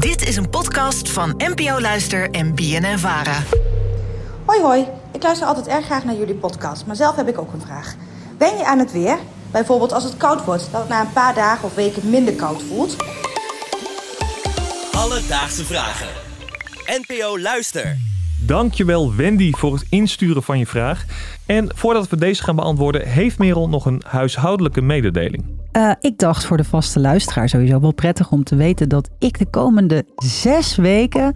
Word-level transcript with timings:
Dit 0.00 0.28
is 0.28 0.36
een 0.36 0.50
podcast 0.50 1.10
van 1.10 1.34
NPO 1.36 1.80
Luister 1.80 2.30
en 2.30 2.54
BNN 2.54 2.98
Vara. 2.98 3.42
Hoi 4.44 4.60
hoi, 4.60 4.86
ik 5.12 5.22
luister 5.22 5.46
altijd 5.46 5.66
erg 5.66 5.84
graag 5.84 6.04
naar 6.04 6.14
jullie 6.14 6.34
podcast, 6.34 6.86
maar 6.86 6.96
zelf 6.96 7.16
heb 7.16 7.28
ik 7.28 7.38
ook 7.38 7.52
een 7.52 7.60
vraag. 7.60 7.94
Ben 8.38 8.56
je 8.56 8.64
aan 8.64 8.78
het 8.78 8.92
weer? 8.92 9.18
Bijvoorbeeld 9.50 9.92
als 9.92 10.04
het 10.04 10.16
koud 10.16 10.44
wordt, 10.44 10.68
dat 10.72 10.80
het 10.80 10.88
na 10.88 11.00
een 11.00 11.12
paar 11.12 11.34
dagen 11.34 11.64
of 11.64 11.74
weken 11.74 12.10
minder 12.10 12.34
koud 12.34 12.62
voelt? 12.62 12.96
Alledaagse 14.92 15.64
vragen. 15.64 16.08
NPO 16.86 17.38
Luister. 17.38 18.09
Dankjewel 18.50 19.14
Wendy 19.14 19.52
voor 19.52 19.72
het 19.72 19.86
insturen 19.90 20.42
van 20.42 20.58
je 20.58 20.66
vraag. 20.66 21.04
En 21.46 21.68
voordat 21.74 22.08
we 22.08 22.16
deze 22.16 22.42
gaan 22.42 22.56
beantwoorden, 22.56 23.08
heeft 23.08 23.38
Merel 23.38 23.68
nog 23.68 23.86
een 23.86 24.02
huishoudelijke 24.06 24.80
mededeling. 24.80 25.44
Uh, 25.72 25.92
ik 26.00 26.18
dacht 26.18 26.44
voor 26.44 26.56
de 26.56 26.64
vaste 26.64 27.00
luisteraar 27.00 27.48
sowieso 27.48 27.80
wel 27.80 27.92
prettig 27.92 28.30
om 28.30 28.44
te 28.44 28.56
weten 28.56 28.88
dat 28.88 29.10
ik 29.18 29.38
de 29.38 29.50
komende 29.50 30.04
zes 30.16 30.76
weken 30.76 31.34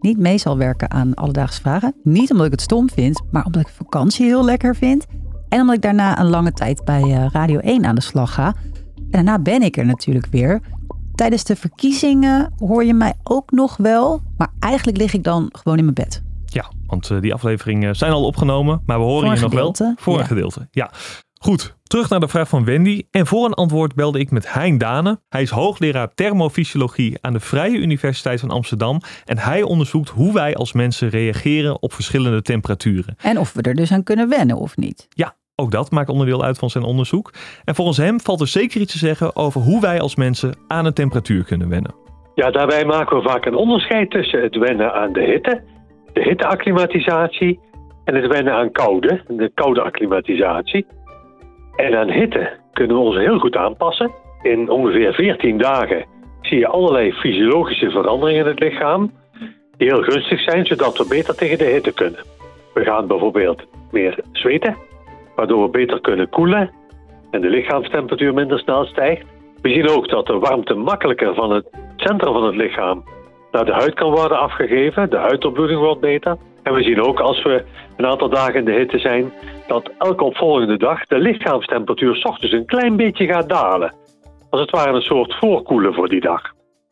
niet 0.00 0.18
mee 0.18 0.38
zal 0.38 0.58
werken 0.58 0.90
aan 0.90 1.14
alledaagse 1.14 1.60
vragen. 1.60 1.94
Niet 2.02 2.30
omdat 2.30 2.46
ik 2.46 2.52
het 2.52 2.60
stom 2.60 2.90
vind, 2.90 3.22
maar 3.30 3.44
omdat 3.44 3.62
ik 3.62 3.68
vakantie 3.68 4.26
heel 4.26 4.44
lekker 4.44 4.76
vind. 4.76 5.06
En 5.48 5.60
omdat 5.60 5.74
ik 5.74 5.82
daarna 5.82 6.18
een 6.18 6.30
lange 6.30 6.52
tijd 6.52 6.84
bij 6.84 7.02
uh, 7.02 7.26
Radio 7.32 7.58
1 7.58 7.84
aan 7.84 7.94
de 7.94 8.02
slag 8.02 8.34
ga. 8.34 8.46
En 8.46 9.10
daarna 9.10 9.38
ben 9.38 9.62
ik 9.62 9.76
er 9.76 9.86
natuurlijk 9.86 10.26
weer. 10.30 10.60
Tijdens 11.14 11.44
de 11.44 11.56
verkiezingen 11.56 12.52
hoor 12.58 12.84
je 12.84 12.94
mij 12.94 13.14
ook 13.22 13.50
nog 13.50 13.76
wel. 13.76 14.20
Maar 14.36 14.52
eigenlijk 14.58 14.98
lig 14.98 15.12
ik 15.12 15.24
dan 15.24 15.48
gewoon 15.52 15.78
in 15.78 15.84
mijn 15.84 15.94
bed. 15.94 16.23
Ja, 16.46 16.64
want 16.86 17.10
uh, 17.10 17.20
die 17.20 17.34
afleveringen 17.34 17.96
zijn 17.96 18.12
al 18.12 18.24
opgenomen. 18.24 18.82
Maar 18.86 18.98
we 18.98 19.04
horen 19.04 19.34
je 19.34 19.40
nog 19.40 19.52
wel. 19.52 19.74
Voor 19.96 20.14
ja. 20.14 20.20
een 20.20 20.26
gedeelte. 20.26 20.68
Ja. 20.70 20.90
Goed, 21.44 21.76
terug 21.82 22.08
naar 22.08 22.20
de 22.20 22.28
vraag 22.28 22.48
van 22.48 22.64
Wendy. 22.64 23.02
En 23.10 23.26
voor 23.26 23.44
een 23.44 23.54
antwoord 23.54 23.94
belde 23.94 24.18
ik 24.18 24.30
met 24.30 24.52
Hein 24.52 24.78
Dane. 24.78 25.20
Hij 25.28 25.42
is 25.42 25.50
hoogleraar 25.50 26.14
thermofysiologie 26.14 27.18
aan 27.20 27.32
de 27.32 27.40
Vrije 27.40 27.76
Universiteit 27.78 28.40
van 28.40 28.50
Amsterdam. 28.50 29.00
En 29.24 29.38
hij 29.38 29.62
onderzoekt 29.62 30.08
hoe 30.08 30.32
wij 30.32 30.54
als 30.54 30.72
mensen 30.72 31.08
reageren 31.08 31.82
op 31.82 31.92
verschillende 31.92 32.42
temperaturen. 32.42 33.16
En 33.22 33.38
of 33.38 33.52
we 33.52 33.62
er 33.62 33.74
dus 33.74 33.92
aan 33.92 34.02
kunnen 34.02 34.28
wennen 34.28 34.56
of 34.56 34.76
niet. 34.76 35.06
Ja, 35.08 35.34
ook 35.56 35.70
dat 35.70 35.90
maakt 35.90 36.08
onderdeel 36.08 36.44
uit 36.44 36.58
van 36.58 36.70
zijn 36.70 36.84
onderzoek. 36.84 37.32
En 37.64 37.74
volgens 37.74 37.96
hem 37.96 38.20
valt 38.20 38.40
er 38.40 38.48
zeker 38.48 38.80
iets 38.80 38.92
te 38.92 38.98
zeggen 38.98 39.36
over 39.36 39.60
hoe 39.60 39.80
wij 39.80 40.00
als 40.00 40.16
mensen 40.16 40.56
aan 40.68 40.84
een 40.84 40.92
temperatuur 40.92 41.44
kunnen 41.44 41.68
wennen. 41.68 41.94
Ja, 42.34 42.50
daarbij 42.50 42.84
maken 42.84 43.16
we 43.16 43.28
vaak 43.28 43.44
een 43.44 43.54
onderscheid 43.54 44.10
tussen 44.10 44.42
het 44.42 44.56
wennen 44.56 44.92
aan 44.92 45.12
de 45.12 45.20
hitte, 45.20 45.62
de 46.14 46.22
hitteacclimatisatie, 46.22 47.60
en 48.04 48.14
het 48.14 48.26
wennen 48.26 48.54
aan 48.54 48.72
koude, 48.72 49.20
de 49.28 49.50
koude 49.54 49.82
acclimatisatie. 49.82 50.86
En 51.76 51.96
aan 51.98 52.10
hitte 52.10 52.50
kunnen 52.72 52.96
we 52.96 53.02
ons 53.02 53.16
heel 53.16 53.38
goed 53.38 53.56
aanpassen. 53.56 54.10
In 54.42 54.70
ongeveer 54.70 55.14
14 55.14 55.58
dagen 55.58 56.04
zie 56.40 56.58
je 56.58 56.66
allerlei 56.66 57.12
fysiologische 57.12 57.90
veranderingen 57.90 58.44
in 58.44 58.50
het 58.50 58.60
lichaam 58.60 59.12
die 59.76 59.88
heel 59.88 60.02
gunstig 60.02 60.40
zijn, 60.40 60.66
zodat 60.66 60.98
we 60.98 61.06
beter 61.08 61.36
tegen 61.36 61.58
de 61.58 61.64
hitte 61.64 61.92
kunnen. 61.92 62.20
We 62.74 62.84
gaan 62.84 63.06
bijvoorbeeld 63.06 63.62
meer 63.90 64.18
zweten, 64.32 64.76
waardoor 65.36 65.62
we 65.62 65.70
beter 65.70 66.00
kunnen 66.00 66.28
koelen 66.28 66.70
en 67.30 67.40
de 67.40 67.48
lichaamstemperatuur 67.48 68.34
minder 68.34 68.58
snel 68.58 68.84
stijgt. 68.84 69.26
We 69.62 69.68
zien 69.68 69.88
ook 69.88 70.08
dat 70.08 70.26
de 70.26 70.38
warmte 70.38 70.74
makkelijker 70.74 71.34
van 71.34 71.52
het 71.52 71.66
centrum 71.96 72.32
van 72.32 72.44
het 72.44 72.56
lichaam 72.56 73.04
naar 73.54 73.64
de 73.64 73.72
huid 73.72 73.94
kan 73.94 74.10
worden 74.10 74.38
afgegeven. 74.38 75.10
De 75.10 75.16
huidopbloeding 75.16 75.80
wordt 75.80 76.00
beter. 76.00 76.36
En 76.62 76.74
we 76.74 76.82
zien 76.82 77.00
ook 77.00 77.20
als 77.20 77.42
we 77.42 77.64
een 77.96 78.06
aantal 78.06 78.28
dagen 78.28 78.54
in 78.54 78.64
de 78.64 78.72
hitte 78.72 78.98
zijn, 78.98 79.32
dat 79.66 79.90
elke 79.98 80.24
opvolgende 80.24 80.76
dag 80.76 81.06
de 81.06 81.18
lichaamstemperatuur 81.18 82.16
s 82.16 82.24
ochtends 82.24 82.54
een 82.54 82.66
klein 82.66 82.96
beetje 82.96 83.26
gaat 83.26 83.48
dalen. 83.48 83.94
Als 84.50 84.60
het 84.60 84.70
ware 84.70 84.92
een 84.92 85.02
soort 85.02 85.34
voorkoelen 85.34 85.94
voor 85.94 86.08
die 86.08 86.20
dag. 86.20 86.42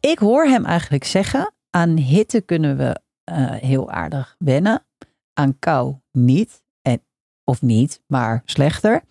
Ik 0.01 0.19
hoor 0.19 0.45
hem 0.45 0.65
eigenlijk 0.65 1.05
zeggen: 1.05 1.53
aan 1.71 1.97
hitte 1.97 2.45
kunnen 2.45 2.77
we 2.77 3.01
uh, 3.31 3.51
heel 3.51 3.91
aardig 3.91 4.35
wennen, 4.39 4.85
aan 5.35 5.59
kou 5.59 5.95
niet. 6.13 6.63
En, 6.83 7.03
of 7.45 7.63
niet, 7.63 8.03
maar 8.07 8.43
slechter. 8.45 9.03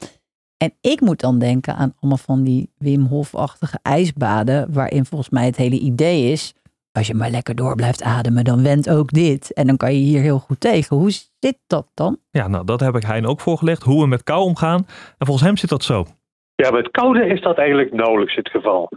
En 0.57 0.73
ik 0.81 1.01
moet 1.01 1.19
dan 1.19 1.39
denken 1.39 1.75
aan 1.75 1.93
allemaal 1.99 2.17
van 2.17 2.43
die 2.43 2.69
Wim 2.77 3.05
Hof-achtige 3.05 3.79
ijsbaden, 3.81 4.73
waarin 4.73 5.05
volgens 5.05 5.29
mij 5.29 5.45
het 5.45 5.55
hele 5.55 5.79
idee 5.79 6.31
is 6.31 6.53
als 6.91 7.07
je 7.07 7.13
maar 7.13 7.29
lekker 7.29 7.55
door 7.55 7.75
blijft 7.75 8.03
ademen, 8.03 8.43
dan 8.43 8.63
went 8.63 8.89
ook 8.89 9.09
dit. 9.09 9.53
En 9.53 9.67
dan 9.67 9.77
kan 9.77 9.93
je 9.93 9.99
hier 9.99 10.21
heel 10.21 10.39
goed 10.39 10.59
tegen. 10.59 10.97
Hoe 10.97 11.11
zit 11.11 11.59
dat 11.67 11.87
dan? 11.93 12.17
Ja, 12.31 12.47
nou, 12.47 12.65
dat 12.65 12.79
heb 12.79 12.95
ik 12.95 13.03
Hein 13.03 13.25
ook 13.25 13.39
voorgelegd. 13.39 13.83
Hoe 13.83 14.01
we 14.01 14.07
met 14.07 14.23
kou 14.23 14.43
omgaan. 14.43 14.85
En 15.17 15.25
volgens 15.25 15.45
hem 15.45 15.57
zit 15.57 15.69
dat 15.69 15.83
zo. 15.83 16.05
Ja, 16.55 16.71
met 16.71 16.91
koude 16.91 17.25
is 17.25 17.41
dat 17.41 17.57
eigenlijk 17.57 17.93
nauwelijks 17.93 18.35
het 18.35 18.49
geval. 18.49 18.89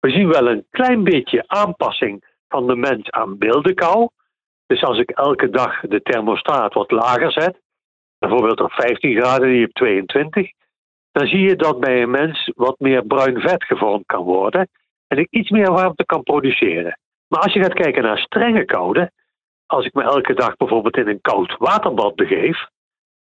We 0.00 0.10
zien 0.10 0.28
wel 0.28 0.48
een 0.48 0.66
klein 0.70 1.04
beetje 1.04 1.44
aanpassing 1.46 2.24
van 2.48 2.66
de 2.66 2.76
mens 2.76 3.10
aan 3.10 3.36
milde 3.38 3.74
kou. 3.74 4.08
Dus 4.66 4.82
als 4.82 4.98
ik 4.98 5.10
elke 5.10 5.50
dag 5.50 5.80
de 5.80 6.02
thermostaat 6.02 6.74
wat 6.74 6.90
lager 6.90 7.32
zet, 7.32 7.60
bijvoorbeeld 8.18 8.60
op 8.60 8.72
15 8.72 9.16
graden, 9.16 9.48
die 9.48 9.66
op 9.66 9.72
22, 9.72 10.50
dan 11.12 11.26
zie 11.26 11.40
je 11.40 11.56
dat 11.56 11.80
bij 11.80 12.02
een 12.02 12.10
mens 12.10 12.50
wat 12.54 12.78
meer 12.78 13.06
bruin 13.06 13.40
vet 13.40 13.64
gevormd 13.64 14.06
kan 14.06 14.22
worden 14.24 14.68
en 15.06 15.18
ik 15.18 15.26
iets 15.30 15.50
meer 15.50 15.72
warmte 15.72 16.04
kan 16.04 16.22
produceren. 16.22 16.98
Maar 17.34 17.42
als 17.42 17.52
je 17.52 17.62
gaat 17.62 17.74
kijken 17.74 18.02
naar 18.02 18.18
strenge 18.18 18.64
koude, 18.64 19.10
als 19.66 19.86
ik 19.86 19.94
me 19.94 20.02
elke 20.02 20.34
dag 20.34 20.56
bijvoorbeeld 20.56 20.96
in 20.96 21.08
een 21.08 21.20
koud 21.20 21.56
waterbad 21.58 22.14
begeef, 22.14 22.66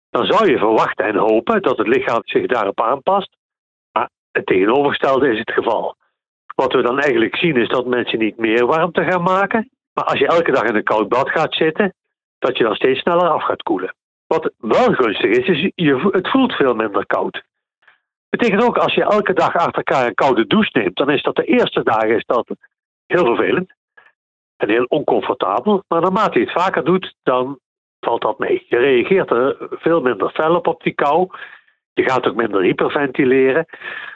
dan 0.10 0.26
zou 0.26 0.50
je 0.50 0.58
verwachten 0.58 1.06
en 1.06 1.16
hopen 1.16 1.62
dat 1.62 1.78
het 1.78 1.88
lichaam 1.88 2.22
zich 2.24 2.46
daarop 2.46 2.82
aanpast. 2.82 3.36
Maar 3.92 4.10
het 4.32 4.46
tegenovergestelde 4.46 5.32
is 5.32 5.40
het 5.40 5.52
geval. 5.52 5.96
Wat 6.56 6.74
we 6.74 6.82
dan 6.82 7.00
eigenlijk 7.00 7.36
zien 7.36 7.56
is 7.56 7.68
dat 7.68 7.86
mensen 7.86 8.20
niet 8.20 8.38
meer 8.38 8.66
warmte 8.66 9.04
gaan 9.04 9.24
maken. 9.24 9.70
Maar 9.94 10.04
als 10.04 10.20
je 10.20 10.28
elke 10.28 10.52
dag 10.52 10.64
in 10.64 10.76
een 10.76 10.84
koud 10.84 11.10
bad 11.10 11.30
gaat 11.30 11.54
zitten, 11.54 11.94
dat 12.40 12.58
je 12.58 12.64
dan 12.64 12.76
steeds 12.76 13.00
sneller 13.00 13.30
af 13.30 13.44
gaat 13.44 13.64
koelen. 13.64 13.96
Wat 14.28 14.52
wel 14.58 14.94
gunstig 14.94 15.30
is, 15.30 15.48
is 15.48 15.72
je, 15.76 16.10
het 16.12 16.30
voelt 16.30 16.54
veel 16.54 16.74
minder 16.74 17.06
koud. 17.06 17.44
Betekent 18.30 18.64
ook 18.64 18.78
als 18.78 18.94
je 18.94 19.04
elke 19.04 19.34
dag 19.34 19.56
achter 19.56 19.84
elkaar 19.84 20.08
een 20.08 20.14
koude 20.14 20.48
douche 20.48 20.70
neemt, 20.74 20.96
dan 20.96 21.10
is 21.10 21.22
dat 21.22 21.36
de 21.36 21.46
eerste 21.46 21.84
dagen 21.84 22.16
is 22.16 22.26
dat 22.26 22.48
heel 23.06 23.26
vervelend 23.26 23.74
en 24.58 24.70
heel 24.70 24.86
oncomfortabel. 24.88 25.84
Maar 25.88 26.02
naarmate 26.02 26.40
je 26.40 26.46
het 26.46 26.64
vaker 26.64 26.84
doet, 26.84 27.16
dan 27.24 27.60
valt 28.00 28.22
dat 28.22 28.40
mee. 28.40 28.66
Je 28.70 28.78
reageert 28.78 29.32
er 29.32 29.68
veel 29.70 30.02
minder 30.02 30.30
fel 30.30 30.56
op 30.56 30.68
op 30.68 30.84
die 30.84 30.94
kou. 30.94 31.28
Je 31.94 32.04
gaat 32.04 32.28
ook 32.28 32.36
minder 32.36 32.62
hyperventileren. 32.62 33.66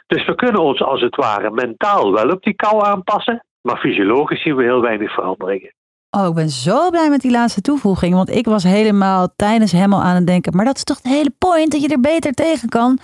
Dus 0.06 0.26
we 0.26 0.34
kunnen 0.34 0.62
ons 0.62 0.82
als 0.82 1.00
het 1.00 1.16
ware 1.16 1.50
mentaal 1.50 2.12
wel 2.12 2.28
op 2.28 2.42
die 2.42 2.54
kou 2.54 2.84
aanpassen. 2.84 3.44
Maar 3.60 3.78
fysiologisch 3.78 4.42
zien 4.42 4.56
we 4.56 4.62
heel 4.62 4.80
weinig 4.80 5.12
veranderingen. 5.12 5.74
Oh, 6.10 6.26
ik 6.26 6.34
ben 6.34 6.48
zo 6.48 6.90
blij 6.90 7.08
met 7.10 7.20
die 7.20 7.30
laatste 7.30 7.60
toevoeging. 7.60 8.14
Want 8.14 8.30
ik 8.30 8.46
was 8.46 8.62
helemaal 8.62 9.28
tijdens 9.36 9.72
hem 9.72 9.92
al 9.92 10.02
aan 10.02 10.14
het 10.14 10.26
denken. 10.26 10.56
Maar 10.56 10.64
dat 10.64 10.76
is 10.76 10.84
toch 10.84 11.00
de 11.00 11.08
hele 11.08 11.34
point 11.38 11.72
dat 11.72 11.82
je 11.82 11.88
er 11.88 12.00
beter 12.00 12.32
tegen 12.32 12.68
kan. 12.68 12.98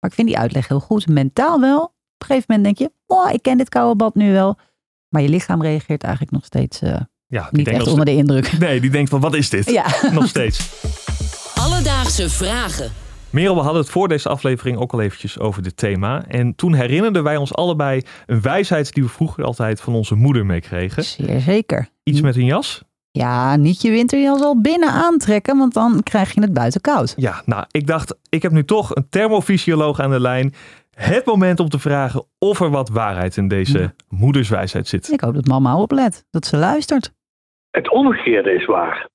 Maar 0.00 0.10
ik 0.10 0.16
vind 0.16 0.28
die 0.28 0.38
uitleg 0.38 0.68
heel 0.68 0.80
goed. 0.80 1.08
Mentaal 1.08 1.60
wel. 1.60 1.82
Op 1.82 1.90
een 2.18 2.26
gegeven 2.26 2.54
moment 2.54 2.64
denk 2.64 2.90
je, 2.90 3.14
oh, 3.14 3.32
ik 3.32 3.42
ken 3.42 3.58
dit 3.58 3.68
koude 3.68 3.96
bad 3.96 4.14
nu 4.14 4.32
wel. 4.32 4.56
Maar 5.12 5.22
je 5.22 5.28
lichaam 5.28 5.62
reageert 5.62 6.02
eigenlijk 6.02 6.32
nog 6.32 6.44
steeds 6.44 6.82
uh, 6.82 6.96
ja, 7.26 7.48
niet 7.50 7.68
echt 7.68 7.86
onder 7.86 8.04
de 8.04 8.14
indruk. 8.14 8.58
Nee, 8.58 8.80
die 8.80 8.90
denkt 8.90 9.10
van 9.10 9.20
wat 9.20 9.34
is 9.34 9.50
dit? 9.50 9.70
Ja. 9.70 9.86
nog 10.12 10.26
steeds. 10.26 10.84
Alledaagse 11.54 12.30
vragen. 12.30 12.90
Merel, 13.30 13.54
we 13.54 13.60
hadden 13.60 13.80
het 13.80 13.90
voor 13.90 14.08
deze 14.08 14.28
aflevering 14.28 14.76
ook 14.76 14.92
al 14.92 15.00
eventjes 15.00 15.38
over 15.38 15.62
dit 15.62 15.76
thema. 15.76 16.24
En 16.28 16.54
toen 16.54 16.74
herinnerden 16.74 17.22
wij 17.22 17.36
ons 17.36 17.54
allebei 17.54 18.02
een 18.26 18.40
wijsheid 18.40 18.94
die 18.94 19.02
we 19.02 19.08
vroeger 19.08 19.44
altijd 19.44 19.80
van 19.80 19.94
onze 19.94 20.14
moeder 20.14 20.46
meekregen. 20.46 21.04
Zeer 21.04 21.40
zeker. 21.40 21.88
Iets 22.02 22.20
met 22.20 22.36
een 22.36 22.44
jas? 22.44 22.82
Ja, 23.10 23.56
niet 23.56 23.82
je 23.82 23.90
winterjas 23.90 24.40
al 24.40 24.60
binnen 24.60 24.90
aantrekken, 24.90 25.58
want 25.58 25.74
dan 25.74 26.02
krijg 26.02 26.34
je 26.34 26.40
het 26.40 26.52
buiten 26.52 26.80
koud. 26.80 27.14
Ja, 27.16 27.42
nou, 27.46 27.64
ik 27.70 27.86
dacht, 27.86 28.14
ik 28.28 28.42
heb 28.42 28.52
nu 28.52 28.64
toch 28.64 28.94
een 28.94 29.06
thermofysioloog 29.10 30.00
aan 30.00 30.10
de 30.10 30.20
lijn. 30.20 30.54
Het 30.96 31.26
moment 31.26 31.60
om 31.60 31.68
te 31.68 31.78
vragen 31.78 32.24
of 32.38 32.60
er 32.60 32.70
wat 32.70 32.88
waarheid 32.88 33.36
in 33.36 33.48
deze 33.48 33.78
ja. 33.78 33.92
moederswijsheid 34.08 34.86
zit. 34.86 35.12
Ik 35.12 35.20
hoop 35.20 35.34
dat 35.34 35.46
mama 35.46 35.76
oplet, 35.76 36.26
dat 36.30 36.44
ze 36.44 36.56
luistert. 36.56 37.12
Het 37.70 37.90
omgekeerde 37.90 38.52
is 38.52 38.64
waar. 38.64 39.08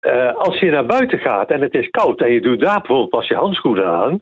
Uh, 0.00 0.34
als 0.36 0.58
je 0.58 0.70
naar 0.70 0.86
buiten 0.86 1.18
gaat 1.18 1.50
en 1.50 1.60
het 1.60 1.74
is 1.74 1.90
koud 1.90 2.20
en 2.20 2.32
je 2.32 2.40
doet 2.40 2.60
daar 2.60 2.78
bijvoorbeeld 2.78 3.10
pas 3.10 3.28
je 3.28 3.34
handschoenen 3.34 3.86
aan, 3.86 4.20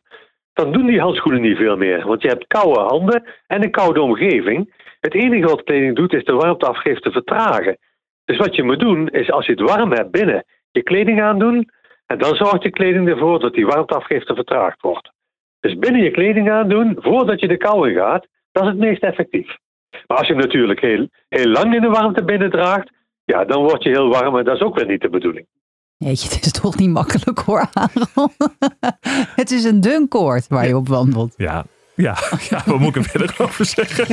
dan 0.53 0.73
doen 0.73 0.87
die 0.87 1.01
handschoenen 1.01 1.43
niet 1.43 1.57
veel 1.57 1.77
meer. 1.77 2.07
Want 2.07 2.23
je 2.23 2.29
hebt 2.29 2.47
koude 2.47 2.81
handen 2.81 3.25
en 3.47 3.63
een 3.63 3.71
koude 3.71 4.01
omgeving. 4.01 4.75
Het 5.01 5.15
enige 5.15 5.47
wat 5.47 5.63
kleding 5.63 5.97
doet 5.97 6.13
is 6.13 6.25
de 6.25 6.33
warmteafgifte 6.33 7.11
vertragen. 7.11 7.79
Dus 8.25 8.37
wat 8.37 8.57
je 8.57 8.63
moet 8.63 8.81
doen 8.81 9.09
is 9.09 9.31
als 9.31 9.47
je 9.47 9.53
het 9.53 9.71
warm 9.71 9.93
hebt 9.93 10.11
binnen, 10.11 10.45
je 10.71 10.83
kleding 10.83 11.23
aandoen. 11.23 11.71
En 12.07 12.19
dan 12.19 12.35
zorgt 12.35 12.63
je 12.63 12.71
kleding 12.71 13.09
ervoor 13.09 13.41
dat 13.41 13.55
die 13.55 13.67
warmteafgifte 13.67 14.35
vertraagd 14.35 14.81
wordt. 14.81 15.13
Dus 15.63 15.79
binnen 15.79 16.03
je 16.03 16.11
kleding 16.11 16.51
aandoen 16.51 16.97
voordat 16.99 17.41
je 17.41 17.49
de 17.49 17.57
kou 17.57 17.89
in 17.89 17.97
gaat, 17.97 18.27
dat 18.53 18.63
is 18.63 18.69
het 18.69 18.79
meest 18.79 19.03
effectief. 19.03 19.57
Maar 20.07 20.19
als 20.19 20.27
je 20.27 20.33
hem 20.33 20.43
natuurlijk 20.43 20.81
heel, 20.81 21.09
heel 21.29 21.47
lang 21.47 21.75
in 21.75 21.81
de 21.81 21.89
warmte 21.89 22.25
binnendraagt, 22.25 22.91
ja, 23.25 23.45
dan 23.45 23.63
word 23.63 23.83
je 23.83 23.89
heel 23.89 24.09
warm 24.09 24.39
en 24.39 24.45
dat 24.45 24.55
is 24.55 24.63
ook 24.63 24.77
weer 24.77 24.87
niet 24.87 25.01
de 25.01 25.09
bedoeling. 25.09 25.47
Jeetje, 25.97 26.35
het 26.35 26.47
is 26.47 26.53
toch 26.53 26.77
niet 26.77 26.91
makkelijk 26.91 27.39
hoor, 27.39 27.67
Aaron. 27.73 28.31
het 29.41 29.51
is 29.51 29.65
een 29.65 29.81
dun 29.81 30.09
koord 30.09 30.49
waar 30.49 30.67
je 30.67 30.77
op 30.77 30.89
wandelt. 30.89 31.35
Ja, 31.37 31.65
ja, 31.95 32.17
ja 32.51 32.63
wat 32.67 32.79
moet 32.79 32.97
ik 32.97 33.03
er 33.03 33.11
verder 33.11 33.35
over 33.39 33.65
zeggen? 33.65 34.07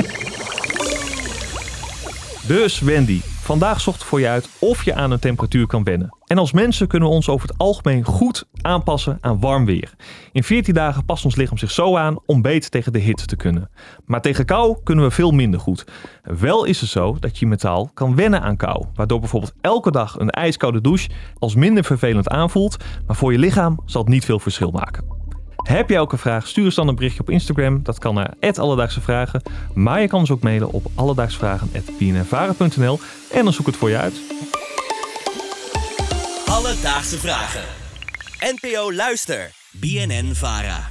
Dus 2.48 2.80
Wendy, 2.80 3.20
Vandaag 3.50 3.80
zocht 3.80 4.04
voor 4.04 4.20
je 4.20 4.28
uit 4.28 4.48
of 4.58 4.84
je 4.84 4.94
aan 4.94 5.10
een 5.10 5.18
temperatuur 5.18 5.66
kan 5.66 5.84
wennen. 5.84 6.16
En 6.26 6.38
als 6.38 6.52
mensen 6.52 6.86
kunnen 6.86 7.08
we 7.08 7.14
ons 7.14 7.28
over 7.28 7.48
het 7.48 7.58
algemeen 7.58 8.04
goed 8.04 8.44
aanpassen 8.62 9.18
aan 9.20 9.40
warm 9.40 9.64
weer. 9.64 9.94
In 10.32 10.44
14 10.44 10.74
dagen 10.74 11.04
past 11.04 11.24
ons 11.24 11.36
lichaam 11.36 11.58
zich 11.58 11.70
zo 11.70 11.96
aan 11.96 12.18
om 12.26 12.42
beter 12.42 12.70
tegen 12.70 12.92
de 12.92 12.98
hitte 12.98 13.26
te 13.26 13.36
kunnen. 13.36 13.70
Maar 14.06 14.20
tegen 14.20 14.44
kou 14.44 14.76
kunnen 14.84 15.04
we 15.04 15.10
veel 15.10 15.30
minder 15.30 15.60
goed. 15.60 15.84
Wel 16.22 16.64
is 16.64 16.80
het 16.80 16.90
zo 16.90 17.16
dat 17.20 17.38
je 17.38 17.46
metaal 17.46 17.90
kan 17.94 18.16
wennen 18.16 18.42
aan 18.42 18.56
kou. 18.56 18.84
Waardoor 18.94 19.20
bijvoorbeeld 19.20 19.54
elke 19.60 19.90
dag 19.90 20.18
een 20.18 20.30
ijskoude 20.30 20.80
douche 20.80 21.10
als 21.38 21.54
minder 21.54 21.84
vervelend 21.84 22.28
aanvoelt. 22.28 22.76
Maar 23.06 23.16
voor 23.16 23.32
je 23.32 23.38
lichaam 23.38 23.80
zal 23.84 24.00
het 24.00 24.10
niet 24.10 24.24
veel 24.24 24.38
verschil 24.38 24.70
maken. 24.70 25.19
Heb 25.62 25.88
jij 25.88 26.00
ook 26.00 26.12
een 26.12 26.18
vraag? 26.18 26.46
Stuur 26.46 26.64
eens 26.64 26.74
dan 26.74 26.88
een 26.88 26.94
berichtje 26.94 27.20
op 27.20 27.30
Instagram. 27.30 27.82
Dat 27.82 27.98
kan 27.98 28.14
naar 28.14 28.34
Alledaagse 28.56 29.00
Vragen. 29.00 29.42
Maar 29.74 30.00
je 30.00 30.08
kan 30.08 30.20
ons 30.20 30.30
ook 30.30 30.42
mailen 30.42 30.72
op 30.72 30.86
alledaagsvragen.bnnvara.nl 30.94 33.00
en 33.32 33.44
dan 33.44 33.52
zoek 33.52 33.66
het 33.66 33.76
voor 33.76 33.90
je 33.90 33.96
uit. 33.96 34.14
Alledaagse 36.46 37.18
Vragen. 37.18 37.64
NPO 38.40 38.92
Luister. 38.92 39.50
BNN 39.70 40.34
Vara. 40.34 40.89